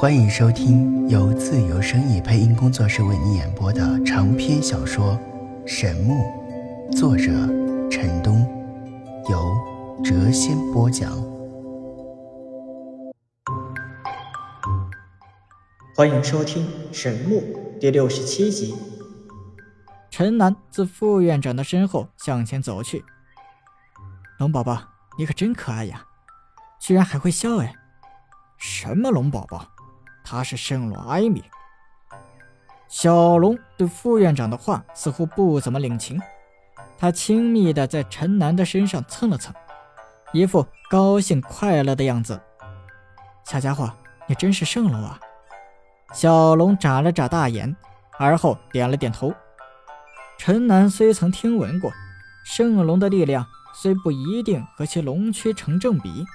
[0.00, 5.18] 欢迎收听由自由声意配音工作室为你演播的长篇小说
[5.66, 6.14] 《神木》，
[6.96, 7.24] 作者
[7.90, 8.46] 陈东，
[9.28, 9.52] 由
[10.04, 11.10] 谪仙播讲。
[15.96, 17.40] 欢迎收听《神木》
[17.80, 18.76] 第六十七集。
[20.12, 23.04] 陈楠自副院长的身后向前走去。
[24.38, 24.80] 龙宝宝，
[25.18, 26.06] 你可真可爱呀，
[26.78, 27.74] 居然还会笑哎！
[28.58, 29.66] 什么龙宝宝？
[30.30, 31.42] 他是圣罗艾米。
[32.86, 36.20] 小龙对副院长的话似乎不怎么领情，
[36.98, 39.54] 他亲密的在陈楠的身上蹭了蹭，
[40.34, 42.38] 一副高兴快乐的样子。
[43.46, 43.90] 小家伙，
[44.26, 45.18] 你真是圣龙啊！
[46.12, 47.74] 小龙眨了眨大眼，
[48.18, 49.32] 而后点了点头。
[50.36, 51.90] 陈楠虽曾听闻过，
[52.44, 56.26] 圣龙的力量虽不一定和其龙躯成正比，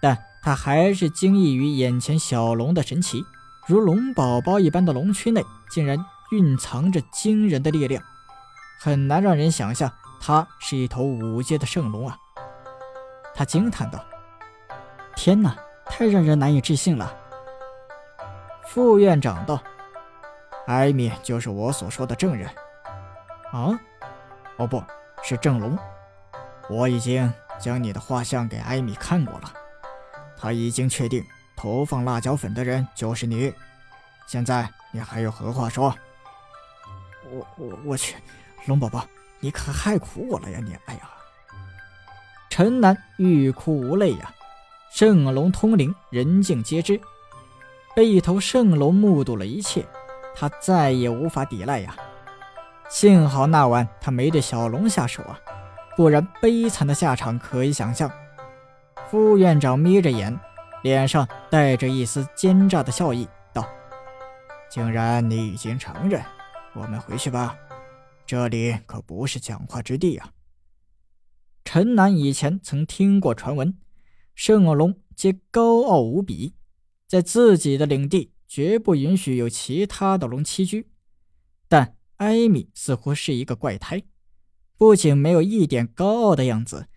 [0.00, 0.16] 但。
[0.46, 3.26] 他还是惊异于眼前小龙的神奇，
[3.66, 5.98] 如龙宝宝一般的龙躯内竟然
[6.30, 8.00] 蕴藏着惊人的力量，
[8.78, 12.16] 很难让人想象它是一头五阶的圣龙啊！
[13.34, 13.98] 他惊叹道
[15.16, 17.12] ：“天哪，太让人难以置信了。”
[18.68, 19.60] 副院长道
[20.68, 22.48] ：“艾米就是我所说的证人。”
[23.50, 23.76] 啊？
[24.58, 24.80] 哦，不
[25.24, 25.76] 是正龙。
[26.70, 29.52] 我已经将你的画像给艾米看过了。
[30.38, 31.24] 他已经确定
[31.56, 33.52] 投放辣椒粉的人就是你，
[34.26, 35.94] 现在你还有何话说？
[37.30, 38.14] 我我我去，
[38.66, 39.04] 龙宝宝，
[39.40, 40.76] 你可害苦我了呀你！
[40.86, 41.00] 哎呀，
[42.48, 44.32] 陈南欲哭无泪呀！
[44.92, 47.00] 圣龙通灵，人尽皆知，
[47.94, 49.84] 被一头圣龙目睹了一切，
[50.34, 51.96] 他再也无法抵赖呀！
[52.88, 55.38] 幸好那晚他没对小龙下手啊，
[55.96, 58.10] 不然悲惨的下场可以想象。
[59.08, 60.36] 副院长眯着眼，
[60.82, 63.64] 脸上带着一丝奸诈的笑意，道
[64.68, 66.20] ：“竟然你已经承认，
[66.74, 67.56] 我们回去吧，
[68.26, 70.32] 这里可不是讲话之地啊。”
[71.64, 73.78] 陈南以前曾听过传闻，
[74.34, 76.54] 圣龙皆高傲无比，
[77.06, 80.90] 在自己的领地绝不允许有其他的龙栖居。
[81.68, 84.02] 但艾米似乎是一个怪胎，
[84.76, 86.88] 不仅没有一点高傲的样子。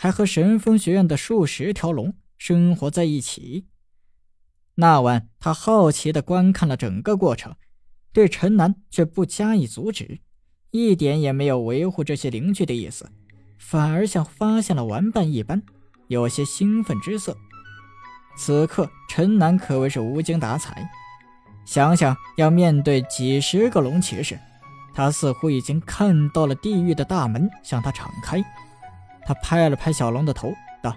[0.00, 3.66] 还和神风学院的数十条龙生活在一起。
[4.76, 7.56] 那晚，他好奇地观看了整个过程，
[8.12, 10.20] 对陈南却不加以阻止，
[10.70, 13.10] 一点也没有维护这些邻居的意思，
[13.58, 15.60] 反而像发现了玩伴一般，
[16.06, 17.36] 有些兴奋之色。
[18.36, 20.88] 此刻，陈南可谓是无精打采。
[21.66, 24.38] 想想要面对几十个龙骑士，
[24.94, 28.40] 他似乎已经看到了地狱的大门向他敞开。
[29.28, 30.96] 他拍了拍小龙的头，道：“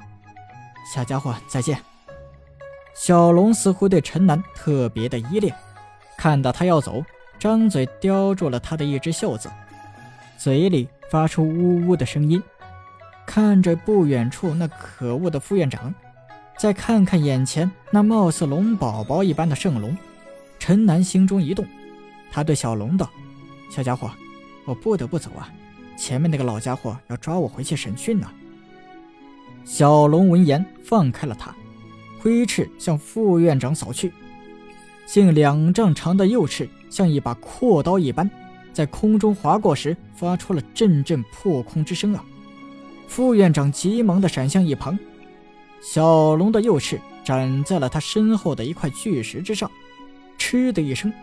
[0.95, 1.77] 小家伙，再见。”
[2.95, 5.53] 小龙似乎对陈南特别的依恋，
[6.17, 7.03] 看到他要走，
[7.37, 9.51] 张嘴叼住了他的一只袖子，
[10.37, 12.41] 嘴里发出呜呜的声音。
[13.25, 15.93] 看着不远处那可恶的副院长，
[16.57, 19.97] 再看看眼前那貌似龙宝宝一般的圣龙，
[20.57, 21.65] 陈南心中一动，
[22.31, 23.09] 他对小龙道
[23.69, 24.09] ：“小家伙，
[24.63, 25.51] 我不得不走啊。”
[26.01, 28.27] 前面那个老家伙要抓我回去审讯呢。
[29.63, 31.55] 小龙闻言放开了他，
[32.19, 34.11] 挥翅向副院长扫去，
[35.05, 38.27] 近两丈长的右翅像一把阔刀一般，
[38.73, 42.25] 在空中划过时发出了阵阵破空之声啊！
[43.07, 44.97] 副院长急忙的闪向一旁，
[45.83, 49.69] 小龙的右翅斩在了他身后的一块巨石之上，
[50.39, 51.13] 嗤的一声，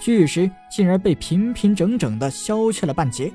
[0.00, 3.32] 巨石竟然被平平整整的削去了半截。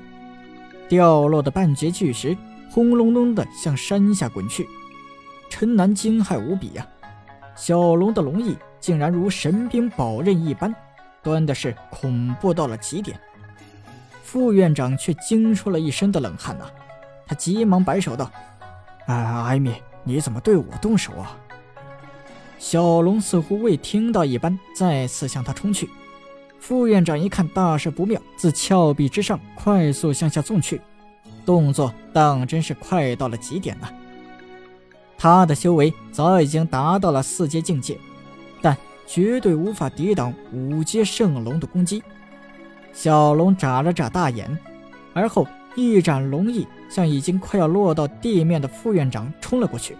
[0.88, 2.36] 掉落的半截巨石
[2.70, 4.68] 轰隆隆的向山下滚去，
[5.48, 6.86] 陈南惊骇无比呀！
[7.54, 10.74] 小龙的龙翼竟然如神兵宝刃一般，
[11.22, 13.18] 端的是恐怖到了极点。
[14.22, 16.66] 副院长却惊出了一身的冷汗呐，
[17.26, 18.30] 他急忙摆手道
[19.06, 19.74] ：“哎，艾米，
[20.04, 21.36] 你怎么对我动手啊？”
[22.58, 25.88] 小龙似乎未听到一般，再次向他冲去。
[26.58, 30.80] 副院长一看大事不妙，自峭壁之上快速向下纵去，
[31.44, 33.92] 动作当真是快到了极点了。
[35.16, 37.98] 他的修为早已经达到了四阶境界，
[38.60, 38.76] 但
[39.06, 42.02] 绝对无法抵挡五阶圣龙的攻击。
[42.92, 44.58] 小龙眨了眨大眼，
[45.14, 49.96] 而后一展龙翼，向已经快要落到地面的副院长冲了过去。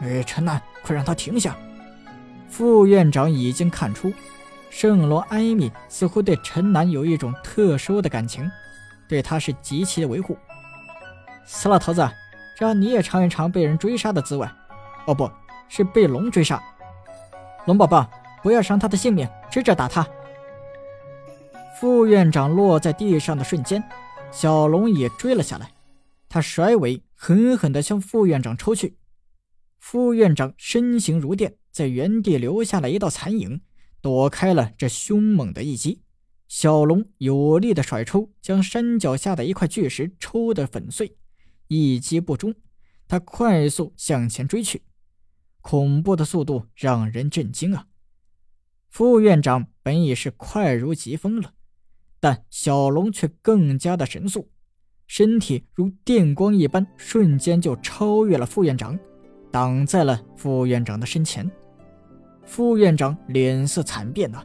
[0.00, 1.56] 哎，陈南，快让他停下！
[2.48, 4.12] 副院长已经看出。
[4.70, 8.48] 圣罗艾米似乎对陈南有一种特殊的感情，
[9.08, 10.36] 对他是极其的维护。
[11.44, 12.08] 死老头子，
[12.58, 14.46] 让你也尝一尝被人追杀的滋味！
[15.06, 15.30] 哦，不
[15.68, 16.62] 是被龙追杀。
[17.66, 18.08] 龙宝宝，
[18.42, 20.06] 不要伤他的性命，接着打他。
[21.80, 23.82] 副院长落在地上的瞬间，
[24.30, 25.70] 小龙也追了下来。
[26.28, 28.98] 他甩尾，狠狠地向副院长抽去。
[29.78, 33.62] 副院长身形如电，在原地留下了一道残影，
[34.00, 36.02] 躲开了这凶猛的一击。
[36.48, 41.16] 小龙有力的甩出，将山脚下的一块巨石抽得粉碎。
[41.66, 42.54] 一击不中，
[43.06, 44.82] 他快速向前追去，
[45.60, 47.86] 恐怖的速度让人震惊啊！
[48.88, 51.52] 副院长本已是快如疾风了，
[52.18, 54.50] 但小龙却更加的神速，
[55.06, 58.98] 身体如电光一般，瞬间就超越了副院长，
[59.52, 61.50] 挡在了副院长的身前。
[62.48, 64.42] 副院长脸色惨变呐，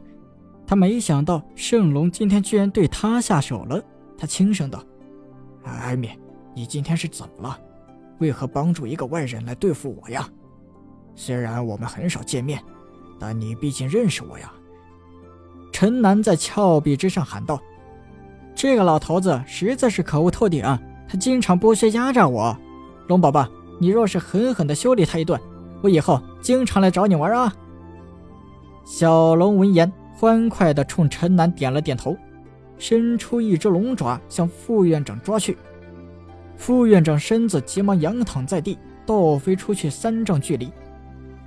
[0.66, 3.82] 他没想到圣龙今天居然对他下手了。
[4.16, 4.84] 他轻声道
[5.64, 6.10] ：“艾米。”
[6.54, 7.58] 你今天是怎么了？
[8.18, 10.28] 为何帮助一个外人来对付我呀？
[11.16, 12.62] 虽然我们很少见面，
[13.18, 14.52] 但你毕竟认识我呀。
[15.72, 17.58] 陈南在峭壁之上喊道
[18.54, 20.78] ：“这个老头子实在是可恶透顶啊，
[21.08, 22.56] 他经常剥削压榨我。
[23.08, 23.48] 龙宝宝，
[23.80, 25.40] 你若是狠狠地修理他一顿，
[25.82, 27.52] 我以后经常来找你玩啊。”
[28.84, 32.14] 小龙闻言，欢快地冲陈南点了点头，
[32.78, 35.56] 伸出一只龙爪向副院长抓去。
[36.56, 40.70] 副院长身子急忙仰躺在地，倒飞出去三丈距离。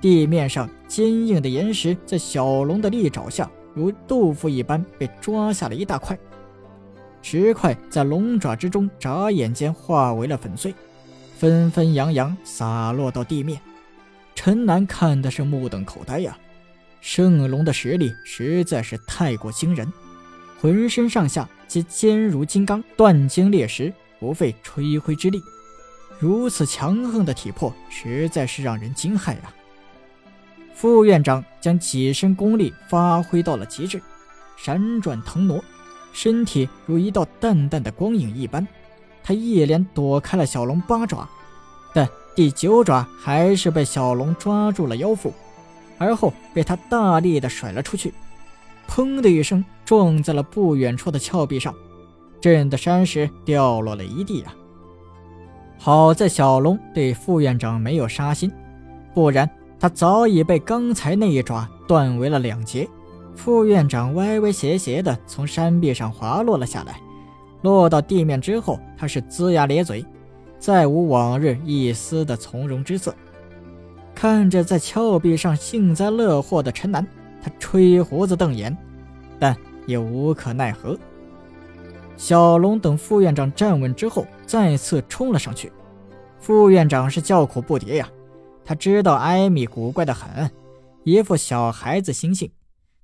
[0.00, 6.18] 地面上坚硬的岩石在小龙的利爪下，如豆腐一般被抓下了一大块。
[7.22, 10.74] 石块在龙爪之中眨眼间化为了粉碎，
[11.36, 13.60] 纷纷扬扬洒落到地面。
[14.34, 16.36] 陈南看的是目瞪口呆呀！
[17.00, 19.92] 圣龙的实力实在是太过惊人，
[20.60, 23.92] 浑身上下皆坚如金刚，断金裂石。
[24.20, 25.40] 不费吹灰之力，
[26.18, 29.54] 如此强横的体魄，实在是让人惊骇啊！
[30.74, 34.02] 副院长将几身功力发挥到了极致，
[34.56, 35.62] 闪转腾挪，
[36.12, 38.66] 身体如一道淡淡的光影一般。
[39.22, 41.28] 他一连躲开了小龙八爪，
[41.94, 45.32] 但第九爪还是被小龙抓住了腰腹，
[45.98, 48.14] 而后被他大力的甩了出去，
[48.88, 51.74] 砰的一声撞在了不远处的峭壁上。
[52.40, 54.54] 震得山石掉落了一地啊！
[55.76, 58.48] 好在小龙对副院长没有杀心，
[59.12, 59.50] 不然
[59.80, 62.88] 他早已被刚才那一爪断为了两截。
[63.34, 67.00] 副院长歪歪斜斜的从山壁上滑落了下来，
[67.62, 70.04] 落到地面之后，他是龇牙咧嘴，
[70.60, 73.12] 再无往日一丝的从容之色。
[74.20, 77.06] 看着在峭壁上幸灾乐祸的陈南，
[77.40, 78.76] 他吹胡子瞪眼，
[79.38, 79.56] 但
[79.86, 80.98] 也无可奈何。
[82.16, 85.70] 小龙等副院长站稳之后，再次冲了上去。
[86.40, 88.10] 副院长是叫苦不迭呀，
[88.64, 90.50] 他知道艾米古怪的很，
[91.04, 92.50] 一副小孩子心性，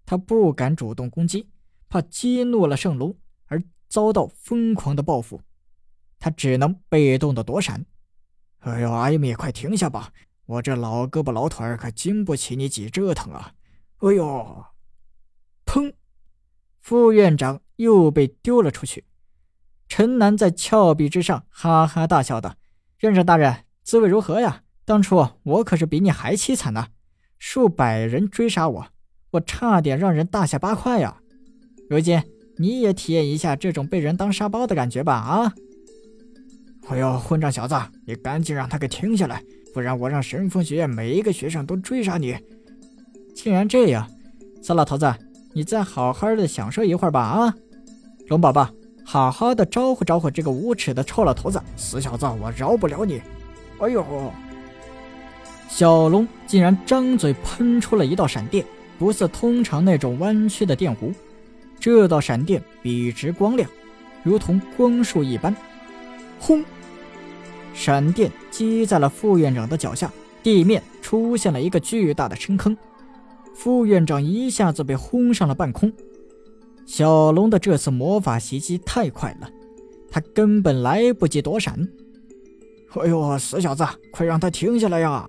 [0.05, 1.49] 他不敢主动攻击，
[1.89, 3.15] 怕激怒了圣龙
[3.47, 5.41] 而遭到疯狂的报复，
[6.19, 7.87] 他只能被动的躲闪。
[8.59, 10.11] 哎呦，艾米，快停下吧，
[10.47, 13.55] 我这老胳膊老腿儿可经不起你几折腾啊！
[13.99, 14.65] 哎呦，
[15.65, 15.95] 砰！
[16.81, 19.05] 副院长又被丢了出去。
[19.89, 22.57] 陈南在峭壁之上哈哈大笑道
[23.01, 24.63] ：“院长大人，滋味如何呀？
[24.85, 26.89] 当初我可是比你还凄惨呢，
[27.39, 28.87] 数百人追杀我，
[29.31, 31.23] 我差点让人大卸八块呀。
[31.89, 32.23] 如今
[32.59, 35.15] 你也体验一下这种被人当沙包的感觉吧！
[35.15, 35.55] 啊！
[36.89, 37.75] 哎呦，混账小子，
[38.07, 39.43] 你赶紧让他给停下来，
[39.75, 42.35] 不然我让神风学院每一个学生都追杀你！
[43.35, 44.09] 既然这样，
[44.63, 45.13] 死老头子。”
[45.57, 47.55] 你再好好的享受一会儿吧，啊，
[48.27, 48.69] 龙宝宝，
[49.05, 53.23] 好好的招呼招呼这个无耻的臭老头子，死小子，我饶不了你！
[53.79, 54.05] 哎呦，
[55.69, 58.65] 小龙竟然张嘴喷出了一道闪电，
[58.99, 61.15] 不似通常那种弯曲的电弧，
[61.79, 63.71] 这道闪电笔直光亮，
[64.25, 65.55] 如同光束一般。
[66.41, 66.65] 轰！
[67.75, 70.11] 闪电击在了副院长的脚下，
[70.43, 72.75] 地面出现了一个巨大的深坑。
[73.55, 75.93] 副院长一下子被轰上了半空，
[76.87, 79.51] 小龙的这次魔法袭击太快了，
[80.11, 81.89] 他根本来不及躲闪。
[83.01, 85.27] 哎呦，死小子，快让他停下来呀！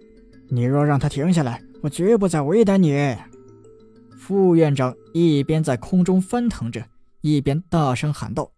[0.47, 3.15] 你若让他停下来，我绝不再为难你。
[4.17, 6.83] 副院长一边在空中翻腾着，
[7.21, 8.51] 一边大声喊道。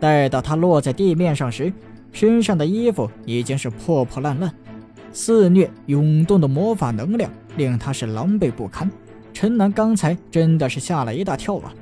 [0.00, 1.72] 待到他落在地面上时，
[2.12, 4.52] 身上的衣服已经是破破烂烂。
[5.12, 8.90] 肆虐涌动的魔法能量令他是狼狈不堪。
[9.32, 11.72] 陈南刚才真的是吓了一大跳啊！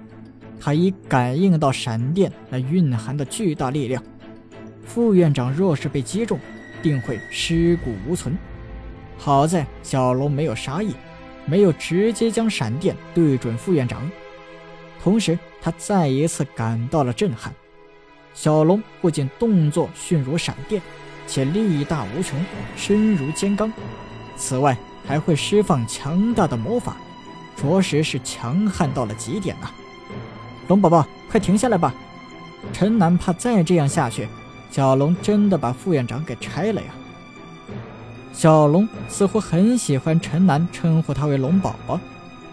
[0.59, 4.03] 他已感应到闪电那蕴含的巨大力量。
[4.85, 6.39] 副院长若是被击中，
[6.83, 8.37] 定会尸骨无存。
[9.17, 10.95] 好在小龙没有杀意，
[11.47, 14.11] 没有直接将闪电对准副院长，
[15.03, 17.53] 同时他再一次感到了震撼。
[18.33, 20.81] 小龙不仅动作迅如闪电，
[21.27, 22.39] 且力大无穷，
[22.77, 23.73] 身如尖钢，
[24.37, 26.97] 此外还会释放强大的魔法，
[27.57, 29.71] 着实是强悍到了极点呐！
[30.69, 31.93] 龙宝宝，快停下来吧！
[32.73, 34.29] 陈南怕再这样下去，
[34.71, 36.89] 小龙真的把副院长给拆了呀！
[38.33, 42.01] 小龙似乎很喜欢陈南称呼他为龙宝宝，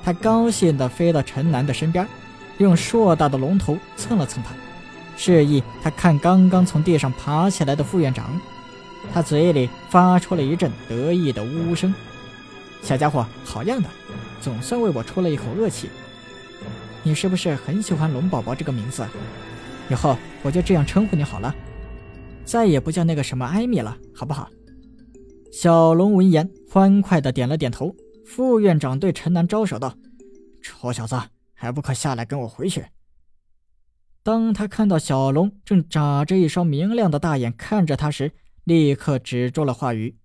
[0.03, 2.05] 他高兴地飞到陈南的身边，
[2.57, 4.51] 用硕大的龙头蹭了蹭他，
[5.17, 8.39] 示意他看刚刚从地上爬起来的副院长。
[9.13, 11.93] 他嘴里发出了一阵得意的呜呜声
[12.81, 13.89] ：“小家伙，好样的，
[14.39, 15.89] 总算为我出了一口恶气。
[17.03, 19.05] 你是不是很喜欢龙宝宝这个名字？
[19.89, 21.55] 以后我就这样称呼你好了，
[22.43, 24.49] 再也不叫那个什么艾米了，好不好？”
[25.53, 27.95] 小龙闻言，欢快的点了点头。
[28.25, 29.95] 副院长对陈南招手道
[30.61, 31.17] ：“臭小子，
[31.53, 32.83] 还不快下来跟我回去！”
[34.27, 38.33] 当他看到小龙正眨着一双明亮的大眼看着他时，
[38.65, 40.17] 立刻止住了话语。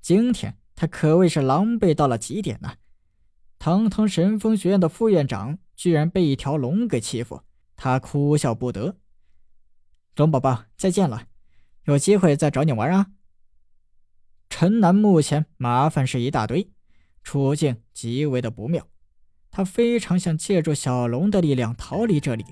[0.00, 2.76] 今天他可谓是狼狈到了极点呐！
[3.58, 7.42] 堂堂神风学院的副院长，居然被一条龙给欺负，
[7.76, 8.96] 他哭笑不得。
[10.16, 11.26] 龙宝宝，再见了，
[11.84, 13.08] 有机会再找你玩啊！
[14.48, 16.72] 陈南目前麻烦是一大堆，
[17.22, 18.88] 处境极为的不妙。
[19.50, 22.46] 他非常想借助小龙的力量逃离这里，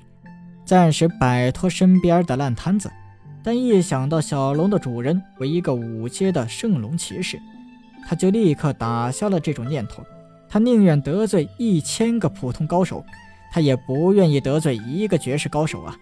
[0.71, 2.89] 暂时摆脱身边的烂摊子。
[3.43, 7.41] 但一想到小龙的主人为一个五阶的圣龙骑士，
[8.07, 10.00] 他就立刻打消了这种念头。
[10.49, 13.05] 他宁愿得罪一千个普通高手，
[13.50, 15.97] 他也不愿意得罪一个绝世高手啊！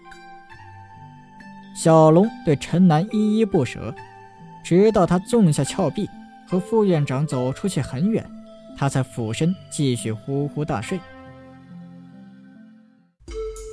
[1.75, 3.91] 小龙对陈南依依不舍。
[4.63, 6.07] 直到他纵下峭壁，
[6.47, 8.23] 和副院长走出去很远，
[8.77, 10.99] 他才俯身继续呼呼大睡。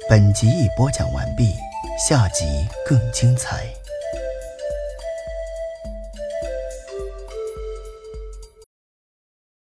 [0.09, 1.57] 本集已播讲完毕，
[1.99, 2.45] 下集
[2.87, 3.67] 更精彩。